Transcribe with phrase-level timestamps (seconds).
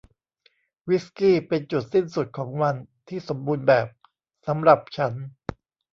[0.87, 2.75] วิสกี้เป็นจุดสิ้นสุดของวัน
[3.07, 3.87] ที่สมบูรณ์แบบ
[4.47, 5.13] สำหรับฉัน